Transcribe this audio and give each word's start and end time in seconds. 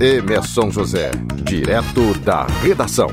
Emerson 0.00 0.70
José, 0.70 1.10
direto 1.44 2.14
da 2.20 2.46
redação. 2.62 3.08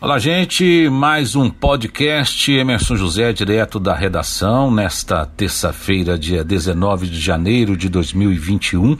Olá, 0.00 0.18
gente. 0.18 0.88
Mais 0.88 1.36
um 1.36 1.50
podcast 1.50 2.50
Emerson 2.50 2.96
José, 2.96 3.32
direto 3.32 3.78
da 3.78 3.94
redação, 3.94 4.70
nesta 4.70 5.26
terça-feira, 5.26 6.18
dia 6.18 6.42
19 6.42 7.06
de 7.06 7.20
janeiro 7.20 7.76
de 7.76 7.88
2021. 7.88 8.96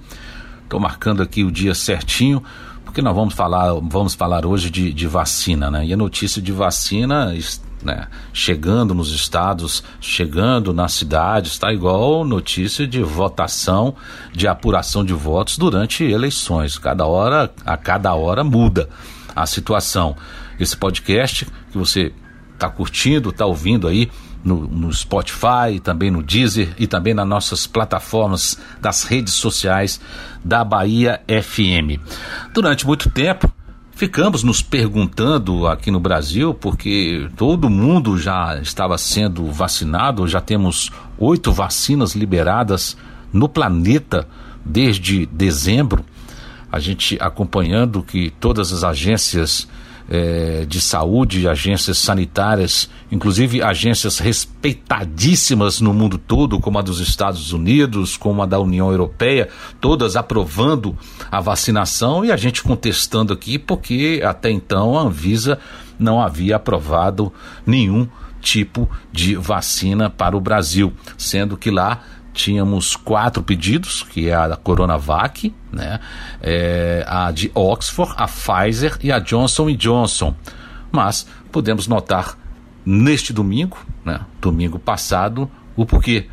Estou 0.62 0.78
marcando 0.80 1.22
aqui 1.22 1.44
o 1.44 1.50
dia 1.50 1.74
certinho, 1.74 2.42
porque 2.92 3.00
nós 3.00 3.16
vamos 3.16 3.32
falar, 3.32 3.72
vamos 3.80 4.14
falar 4.14 4.44
hoje 4.44 4.68
de, 4.68 4.92
de 4.92 5.06
vacina, 5.06 5.70
né? 5.70 5.86
E 5.86 5.94
a 5.94 5.96
notícia 5.96 6.42
de 6.42 6.52
vacina 6.52 7.34
né, 7.82 8.06
chegando 8.34 8.94
nos 8.94 9.10
estados, 9.14 9.82
chegando 9.98 10.74
nas 10.74 10.92
cidades, 10.92 11.52
está 11.52 11.72
igual 11.72 12.22
notícia 12.22 12.86
de 12.86 13.02
votação, 13.02 13.94
de 14.30 14.46
apuração 14.46 15.02
de 15.02 15.14
votos 15.14 15.56
durante 15.56 16.04
eleições. 16.04 16.76
Cada 16.76 17.06
hora, 17.06 17.50
a 17.64 17.78
cada 17.78 18.12
hora 18.12 18.44
muda 18.44 18.90
a 19.34 19.46
situação. 19.46 20.14
Esse 20.60 20.76
podcast 20.76 21.46
que 21.70 21.78
você 21.78 22.12
está 22.52 22.68
curtindo, 22.68 23.30
está 23.30 23.46
ouvindo 23.46 23.88
aí 23.88 24.10
no, 24.44 24.66
no, 24.66 24.92
Spotify, 24.92 25.80
também 25.82 26.10
no 26.10 26.22
Deezer 26.22 26.74
e 26.78 26.86
também 26.86 27.14
nas 27.14 27.26
nossas 27.26 27.66
plataformas 27.66 28.58
das 28.80 29.04
redes 29.04 29.34
sociais 29.34 30.00
da 30.44 30.64
Bahia 30.64 31.20
FM. 31.28 32.00
Durante 32.52 32.86
muito 32.86 33.08
tempo, 33.10 33.50
ficamos 33.92 34.42
nos 34.42 34.60
perguntando 34.62 35.66
aqui 35.66 35.90
no 35.90 36.00
Brasil, 36.00 36.52
porque 36.54 37.28
todo 37.36 37.70
mundo 37.70 38.18
já 38.18 38.58
estava 38.60 38.98
sendo 38.98 39.46
vacinado, 39.46 40.26
já 40.26 40.40
temos 40.40 40.90
oito 41.18 41.52
vacinas 41.52 42.14
liberadas 42.14 42.96
no 43.32 43.48
planeta 43.48 44.26
desde 44.64 45.26
dezembro. 45.26 46.04
A 46.70 46.78
gente 46.78 47.18
acompanhando 47.20 48.02
que 48.02 48.30
todas 48.40 48.72
as 48.72 48.82
agências 48.82 49.68
é, 50.12 50.66
de 50.68 50.78
saúde, 50.78 51.48
agências 51.48 51.96
sanitárias, 51.96 52.90
inclusive 53.10 53.62
agências 53.62 54.18
respeitadíssimas 54.18 55.80
no 55.80 55.94
mundo 55.94 56.18
todo, 56.18 56.60
como 56.60 56.78
a 56.78 56.82
dos 56.82 57.00
Estados 57.00 57.50
Unidos, 57.50 58.14
como 58.14 58.42
a 58.42 58.46
da 58.46 58.60
União 58.60 58.90
Europeia, 58.90 59.48
todas 59.80 60.14
aprovando 60.14 60.94
a 61.30 61.40
vacinação 61.40 62.22
e 62.22 62.30
a 62.30 62.36
gente 62.36 62.62
contestando 62.62 63.32
aqui 63.32 63.58
porque 63.58 64.20
até 64.22 64.50
então 64.50 64.98
a 64.98 65.02
Anvisa 65.02 65.58
não 65.98 66.20
havia 66.20 66.56
aprovado 66.56 67.32
nenhum 67.64 68.06
tipo 68.38 68.90
de 69.10 69.34
vacina 69.34 70.10
para 70.10 70.36
o 70.36 70.40
Brasil, 70.40 70.92
sendo 71.16 71.56
que 71.56 71.70
lá 71.70 72.02
tínhamos 72.32 72.96
quatro 72.96 73.42
pedidos, 73.42 74.02
que 74.02 74.28
é 74.28 74.34
a 74.34 74.56
Coronavac, 74.56 75.54
né? 75.70 76.00
É, 76.40 77.04
a 77.06 77.30
de 77.30 77.50
Oxford, 77.54 78.14
a 78.16 78.26
Pfizer 78.26 78.98
e 79.02 79.12
a 79.12 79.18
Johnson 79.18 79.70
Johnson. 79.76 80.34
Mas 80.90 81.26
podemos 81.50 81.86
notar 81.86 82.36
neste 82.84 83.32
domingo, 83.32 83.78
né, 84.04 84.20
domingo 84.40 84.78
passado, 84.78 85.50
o 85.76 85.86
porquê. 85.86 86.26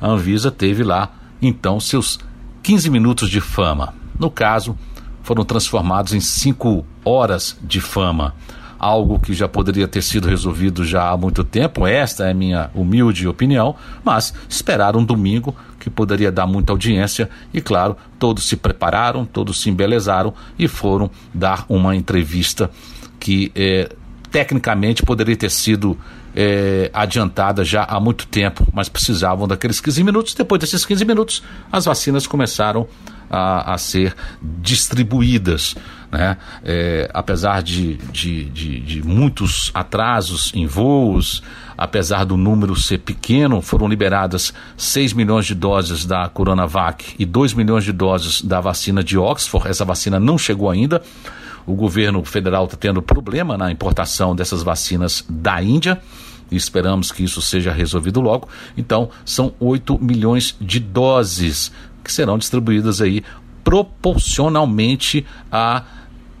A 0.00 0.08
Anvisa 0.08 0.50
teve 0.50 0.82
lá, 0.82 1.12
então, 1.40 1.78
seus 1.78 2.18
15 2.62 2.90
minutos 2.90 3.30
de 3.30 3.40
fama. 3.40 3.94
No 4.18 4.30
caso, 4.30 4.76
foram 5.22 5.44
transformados 5.44 6.12
em 6.12 6.20
5 6.20 6.84
horas 7.04 7.56
de 7.62 7.80
fama 7.80 8.34
algo 8.82 9.20
que 9.20 9.32
já 9.32 9.46
poderia 9.46 9.86
ter 9.86 10.02
sido 10.02 10.28
resolvido 10.28 10.84
já 10.84 11.08
há 11.08 11.16
muito 11.16 11.44
tempo, 11.44 11.86
esta 11.86 12.28
é 12.28 12.34
minha 12.34 12.68
humilde 12.74 13.28
opinião, 13.28 13.76
mas 14.04 14.34
esperaram 14.48 14.98
um 14.98 15.04
domingo 15.04 15.54
que 15.78 15.88
poderia 15.88 16.32
dar 16.32 16.48
muita 16.48 16.72
audiência 16.72 17.30
e, 17.54 17.60
claro, 17.60 17.96
todos 18.18 18.44
se 18.48 18.56
prepararam, 18.56 19.24
todos 19.24 19.62
se 19.62 19.70
embelezaram 19.70 20.34
e 20.58 20.66
foram 20.66 21.08
dar 21.32 21.64
uma 21.68 21.94
entrevista 21.94 22.68
que 23.20 23.52
é, 23.54 23.88
tecnicamente 24.32 25.04
poderia 25.04 25.36
ter 25.36 25.50
sido 25.50 25.96
é, 26.34 26.90
adiantada 26.92 27.62
já 27.62 27.84
há 27.84 28.00
muito 28.00 28.26
tempo, 28.26 28.66
mas 28.72 28.88
precisavam 28.88 29.46
daqueles 29.46 29.80
15 29.80 30.02
minutos. 30.02 30.34
Depois 30.34 30.60
desses 30.60 30.84
15 30.84 31.04
minutos, 31.04 31.42
as 31.70 31.84
vacinas 31.84 32.26
começaram 32.26 32.88
a, 33.32 33.72
a 33.72 33.78
ser 33.78 34.14
distribuídas. 34.60 35.74
Né? 36.10 36.36
É, 36.62 37.10
apesar 37.14 37.62
de, 37.62 37.94
de, 38.12 38.44
de, 38.44 38.80
de, 38.80 39.02
muitos 39.02 39.70
atrasos 39.72 40.52
em 40.54 40.66
voos, 40.66 41.42
apesar 41.76 42.24
do 42.24 42.36
número 42.36 42.76
ser 42.76 42.98
pequeno, 42.98 43.62
foram 43.62 43.88
liberadas 43.88 44.52
6 44.76 45.14
milhões 45.14 45.46
de 45.46 45.54
doses 45.54 46.04
da 46.04 46.28
Coronavac 46.28 47.14
e 47.18 47.24
2 47.24 47.54
milhões 47.54 47.84
de 47.84 47.92
doses 47.92 48.42
da 48.42 48.60
vacina 48.60 49.02
de 49.02 49.16
Oxford. 49.16 49.66
Essa 49.66 49.86
vacina 49.86 50.20
não 50.20 50.36
chegou 50.36 50.68
ainda. 50.68 51.02
O 51.64 51.74
governo 51.74 52.22
federal 52.24 52.66
está 52.66 52.76
tendo 52.76 53.00
problema 53.00 53.56
na 53.56 53.72
importação 53.72 54.36
dessas 54.36 54.62
vacinas 54.62 55.24
da 55.30 55.62
Índia 55.62 56.02
e 56.50 56.56
esperamos 56.56 57.10
que 57.10 57.24
isso 57.24 57.40
seja 57.40 57.72
resolvido 57.72 58.20
logo. 58.20 58.48
Então, 58.76 59.08
são 59.24 59.54
8 59.58 59.98
milhões 59.98 60.54
de 60.60 60.78
doses 60.78 61.72
que 62.02 62.12
serão 62.12 62.38
distribuídas 62.38 63.00
aí 63.00 63.22
proporcionalmente 63.64 65.24
a 65.50 65.82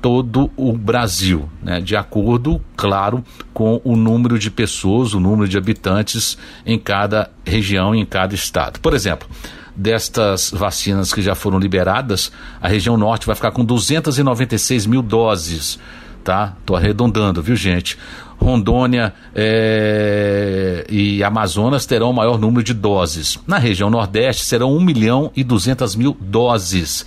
todo 0.00 0.50
o 0.56 0.72
Brasil, 0.72 1.48
né? 1.62 1.80
de 1.80 1.94
acordo, 1.94 2.60
claro, 2.76 3.24
com 3.54 3.80
o 3.84 3.96
número 3.96 4.36
de 4.36 4.50
pessoas, 4.50 5.14
o 5.14 5.20
número 5.20 5.48
de 5.48 5.56
habitantes 5.56 6.36
em 6.66 6.76
cada 6.76 7.30
região, 7.46 7.94
em 7.94 8.04
cada 8.04 8.34
estado. 8.34 8.80
Por 8.80 8.94
exemplo, 8.94 9.28
destas 9.76 10.50
vacinas 10.50 11.12
que 11.12 11.22
já 11.22 11.36
foram 11.36 11.58
liberadas, 11.58 12.32
a 12.60 12.66
região 12.66 12.96
norte 12.96 13.26
vai 13.26 13.36
ficar 13.36 13.52
com 13.52 13.64
296 13.64 14.86
mil 14.86 15.02
doses, 15.02 15.78
tá? 16.22 16.56
Tô 16.64 16.76
arredondando, 16.76 17.42
viu, 17.42 17.56
gente? 17.56 17.98
Rondônia 18.38 19.14
é, 19.34 20.84
e 20.88 21.22
Amazonas 21.22 21.86
terão 21.86 22.10
o 22.10 22.14
maior 22.14 22.38
número 22.38 22.62
de 22.62 22.74
doses. 22.74 23.38
Na 23.46 23.58
região 23.58 23.88
Nordeste 23.88 24.44
serão 24.44 24.76
1 24.76 24.80
milhão 24.80 25.30
e 25.36 25.44
200 25.44 25.94
mil 25.94 26.16
doses. 26.20 27.06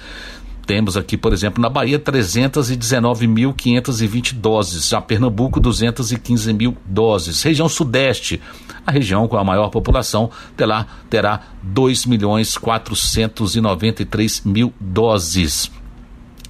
Temos 0.65 0.97
aqui, 0.97 1.15
por 1.15 1.31
exemplo, 1.31 1.61
na 1.61 1.69
Bahia 1.69 1.99
319.520 1.99 4.33
doses, 4.33 4.89
já 4.89 4.99
Pernambuco 4.99 5.59
215 5.59 6.51
mil 6.53 6.75
doses. 6.85 7.43
Região 7.43 7.69
Sudeste, 7.69 8.41
a 8.85 8.91
região 8.91 9.27
com 9.27 9.37
a 9.37 9.43
maior 9.43 9.69
população, 9.69 10.31
terá, 10.57 10.87
terá 11.07 11.41
2 11.61 12.07
milhões 12.07 12.57
493 12.57 14.41
mil 14.43 14.73
doses. 14.79 15.69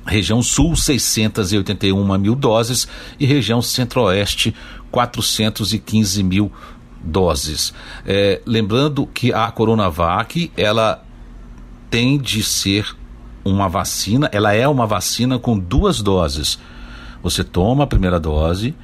Região 0.06 0.42
Sul, 0.42 0.76
681 0.76 2.18
mil 2.18 2.36
doses 2.36 2.88
e 3.20 3.26
região 3.26 3.62
Centro-Oeste, 3.62 4.56
415 4.92 6.24
mil 6.24 6.52
doses. 7.04 7.74
É, 8.06 8.42
lembrando 8.46 9.08
que 9.08 9.34
a 9.34 9.50
Coronavac, 9.52 10.52
ela 10.56 11.04
tem 11.90 12.18
de 12.18 12.44
ser 12.44 12.96
uma 13.44 13.68
vacina, 13.68 14.30
ela 14.32 14.54
é 14.54 14.68
uma 14.68 14.88
vacina 14.88 15.38
com 15.38 15.58
duas 15.58 16.02
doses. 16.02 16.60
Você 17.22 17.44
toma 17.44 17.84
a 17.84 17.88
primeira 17.88 18.20
dose 18.20 18.76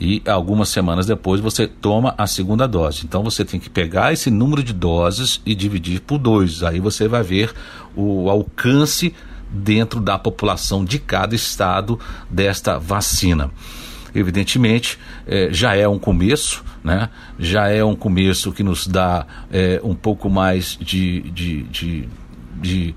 e 0.00 0.22
algumas 0.26 0.68
semanas 0.68 1.06
depois 1.06 1.40
você 1.40 1.66
toma 1.66 2.14
a 2.18 2.26
segunda 2.26 2.66
dose. 2.68 3.02
Então 3.04 3.22
você 3.22 3.44
tem 3.44 3.58
que 3.58 3.70
pegar 3.70 4.12
esse 4.12 4.30
número 4.30 4.62
de 4.62 4.72
doses 4.72 5.40
e 5.44 5.54
dividir 5.54 6.00
por 6.00 6.18
dois. 6.18 6.62
Aí 6.62 6.80
você 6.80 7.08
vai 7.08 7.22
ver 7.22 7.52
o 7.94 8.28
alcance 8.30 9.14
dentro 9.50 10.00
da 10.00 10.18
população 10.18 10.84
de 10.84 10.98
cada 10.98 11.34
estado 11.34 11.98
desta 12.30 12.78
vacina. 12.78 13.50
Evidentemente, 14.14 14.98
eh, 15.26 15.48
já 15.52 15.76
é 15.76 15.86
um 15.86 15.98
começo, 15.98 16.64
né? 16.82 17.10
já 17.38 17.68
é 17.68 17.84
um 17.84 17.94
começo 17.94 18.50
que 18.50 18.62
nos 18.62 18.86
dá 18.86 19.26
eh, 19.52 19.80
um 19.84 19.94
pouco 19.94 20.30
mais 20.30 20.78
de, 20.80 21.20
de, 21.30 21.62
de, 21.64 22.08
de 22.60 22.94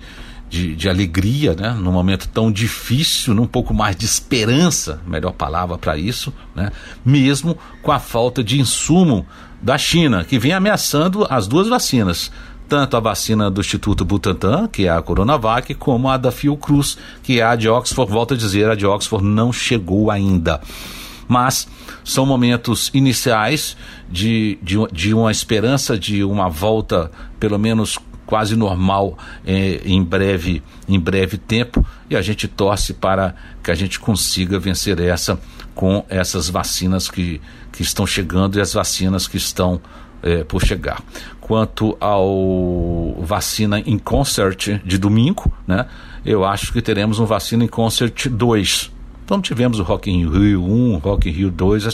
de, 0.50 0.76
de, 0.76 0.90
alegria, 0.90 1.54
né? 1.54 1.78
num 1.80 1.92
momento 1.92 2.28
tão 2.28 2.52
difícil, 2.52 3.36
num 3.36 3.46
pouco 3.46 3.72
mais 3.72 3.96
de 3.96 4.06
esperança, 4.06 5.00
melhor 5.06 5.32
palavra 5.32 5.78
para 5.78 5.96
isso, 5.96 6.34
né? 6.56 6.72
mesmo 7.06 7.56
com 7.84 7.92
a 7.92 8.00
falta 8.00 8.44
de 8.44 8.60
insumo 8.60 9.28
da 9.62 9.78
China, 9.78 10.24
que 10.24 10.40
vem 10.40 10.52
ameaçando 10.52 11.28
as 11.30 11.48
duas 11.48 11.68
vacinas, 11.68 12.32
tanto 12.70 12.96
a 12.96 13.00
vacina 13.00 13.50
do 13.50 13.60
Instituto 13.60 14.06
Butantan, 14.06 14.68
que 14.68 14.86
é 14.86 14.90
a 14.90 15.02
Coronavac, 15.02 15.74
como 15.74 16.08
a 16.08 16.18
da 16.18 16.32
Fiocruz, 16.32 17.00
que 17.24 17.40
é 17.40 17.44
a 17.44 17.56
de 17.56 17.68
Oxford. 17.68 18.12
Volto 18.12 18.36
a 18.36 18.38
dizer, 18.38 18.70
a 18.70 18.76
de 18.76 18.86
Oxford 18.86 19.26
não 19.26 19.52
chegou 19.52 20.12
ainda. 20.12 20.62
Mas 21.28 21.68
são 22.04 22.28
momentos 22.28 22.92
iniciais 22.94 23.76
de, 24.10 24.60
de, 24.62 24.76
de 24.92 25.14
uma 25.16 25.32
esperança 25.32 25.98
de 25.98 26.24
uma 26.24 26.48
volta, 26.48 27.12
pelo 27.40 27.58
menos 27.58 27.98
quase 28.26 28.56
normal 28.56 29.18
eh, 29.44 29.82
em 29.84 30.04
breve 30.04 30.62
em 30.88 31.00
breve 31.00 31.36
tempo 31.36 31.84
e 32.08 32.16
a 32.16 32.22
gente 32.22 32.48
torce 32.48 32.94
para 32.94 33.34
que 33.64 33.72
a 33.72 33.76
gente 33.76 34.00
consiga 34.00 34.60
vencer 34.60 35.00
essa 35.00 35.40
com 35.74 36.06
essas 36.08 36.48
vacinas 36.48 37.10
que, 37.10 37.42
que 37.72 37.82
estão 37.82 38.06
chegando 38.06 38.60
e 38.60 38.62
as 38.62 38.74
vacinas 38.74 39.28
que 39.28 39.38
estão 39.38 39.82
é, 40.22 40.44
por 40.44 40.64
chegar. 40.64 41.02
Quanto 41.40 41.98
ao 42.00 43.16
vacina 43.22 43.80
em 43.80 43.98
concert 43.98 44.80
de 44.84 44.98
domingo, 44.98 45.52
né? 45.68 45.86
Eu 46.26 46.44
acho 46.46 46.74
que 46.74 46.82
teremos 46.82 47.20
um 47.20 47.26
vacina 47.26 47.64
em 47.64 47.68
concert 47.68 48.28
2. 48.28 48.92
Então 49.24 49.42
tivemos 49.42 49.80
o 49.80 49.84
Rock 49.84 50.12
in 50.12 50.30
Rio 50.30 50.64
1, 50.64 50.98
Rock 50.98 51.30
in 51.30 51.32
Rio 51.32 51.52
2, 51.52 51.86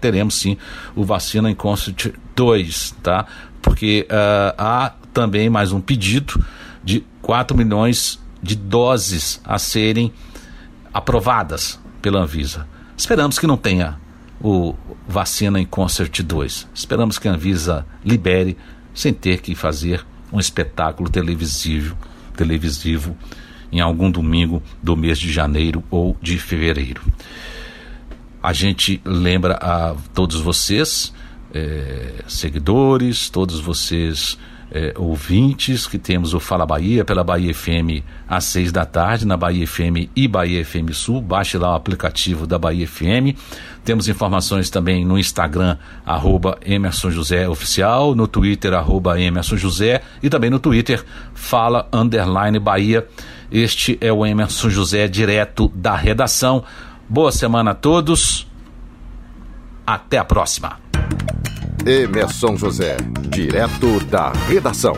teremos 0.00 0.34
sim 0.34 0.56
o 0.96 1.04
vacina 1.04 1.50
em 1.50 1.54
concert 1.54 2.12
2, 2.34 2.96
tá? 3.02 3.26
Porque 3.60 4.06
uh, 4.10 4.54
há 4.56 4.94
também 5.12 5.50
mais 5.50 5.70
um 5.70 5.80
pedido 5.80 6.42
de 6.82 7.04
4 7.20 7.56
milhões 7.56 8.18
de 8.42 8.56
doses 8.56 9.40
a 9.44 9.58
serem 9.58 10.12
aprovadas 10.92 11.78
pela 12.00 12.20
Anvisa. 12.20 12.66
Esperamos 12.96 13.38
que 13.38 13.46
não 13.46 13.56
tenha 13.56 13.98
o 14.40 14.74
vacina 15.06 15.60
em 15.60 15.66
Concert 15.66 16.22
2. 16.22 16.68
Esperamos 16.74 17.18
que 17.18 17.28
a 17.28 17.32
Anvisa 17.32 17.86
libere 18.04 18.56
sem 18.94 19.12
ter 19.12 19.40
que 19.40 19.54
fazer 19.54 20.04
um 20.32 20.38
espetáculo 20.38 21.08
televisivo, 21.08 21.96
televisivo 22.36 23.16
em 23.70 23.80
algum 23.80 24.10
domingo 24.10 24.62
do 24.82 24.96
mês 24.96 25.18
de 25.18 25.32
janeiro 25.32 25.82
ou 25.90 26.16
de 26.22 26.38
fevereiro. 26.38 27.02
A 28.42 28.52
gente 28.52 29.00
lembra 29.04 29.54
a 29.54 29.94
todos 30.14 30.40
vocês, 30.40 31.12
eh, 31.52 32.22
seguidores, 32.26 33.28
todos 33.28 33.60
vocês 33.60 34.38
é, 34.70 34.92
ouvintes, 34.96 35.86
que 35.86 35.98
temos 35.98 36.34
o 36.34 36.40
Fala 36.40 36.66
Bahia 36.66 37.04
pela 37.04 37.24
Bahia 37.24 37.54
FM 37.54 38.04
às 38.28 38.44
seis 38.44 38.70
da 38.70 38.84
tarde, 38.84 39.26
na 39.26 39.36
Bahia 39.36 39.66
FM 39.66 40.10
e 40.14 40.28
Bahia 40.28 40.64
FM 40.64 40.92
Sul. 40.92 41.20
Baixe 41.20 41.56
lá 41.56 41.72
o 41.72 41.74
aplicativo 41.74 42.46
da 42.46 42.58
Bahia 42.58 42.86
FM. 42.86 43.36
Temos 43.84 44.08
informações 44.08 44.68
também 44.68 45.04
no 45.04 45.18
Instagram, 45.18 45.78
arroba 46.04 46.58
Emerson 46.64 47.10
José 47.10 47.48
Oficial, 47.48 48.14
no 48.14 48.28
Twitter, 48.28 48.74
arroba 48.74 49.18
Emerson 49.20 49.56
José, 49.56 50.02
e 50.22 50.28
também 50.28 50.50
no 50.50 50.58
Twitter, 50.58 51.02
Fala 51.32 51.88
Underline 51.92 52.58
Bahia. 52.58 53.06
Este 53.50 53.96
é 54.00 54.12
o 54.12 54.26
Emerson 54.26 54.68
José, 54.68 55.08
direto 55.08 55.72
da 55.74 55.96
redação. 55.96 56.62
Boa 57.08 57.32
semana 57.32 57.70
a 57.70 57.74
todos. 57.74 58.46
Até 59.86 60.18
a 60.18 60.24
próxima. 60.24 60.87
Emerson 61.88 62.54
José, 62.54 62.98
direto 63.30 63.98
da 64.10 64.30
redação. 64.46 64.92